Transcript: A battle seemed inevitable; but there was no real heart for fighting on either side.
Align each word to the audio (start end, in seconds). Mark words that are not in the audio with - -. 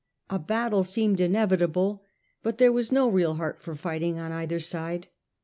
A 0.31 0.39
battle 0.39 0.83
seemed 0.83 1.19
inevitable; 1.21 2.03
but 2.41 2.57
there 2.57 2.71
was 2.71 2.91
no 2.91 3.07
real 3.07 3.35
heart 3.35 3.61
for 3.61 3.75
fighting 3.75 4.17
on 4.17 4.31
either 4.31 4.57
side. 4.57 5.09